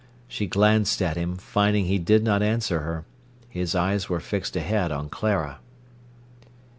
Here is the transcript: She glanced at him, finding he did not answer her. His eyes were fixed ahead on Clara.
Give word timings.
She 0.27 0.47
glanced 0.47 0.99
at 1.03 1.15
him, 1.15 1.35
finding 1.37 1.85
he 1.85 1.99
did 1.99 2.23
not 2.23 2.41
answer 2.41 2.79
her. 2.79 3.05
His 3.49 3.75
eyes 3.75 4.09
were 4.09 4.19
fixed 4.19 4.55
ahead 4.55 4.91
on 4.91 5.09
Clara. 5.09 5.59